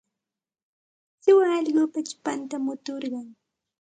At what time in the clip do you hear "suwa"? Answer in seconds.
1.23-1.45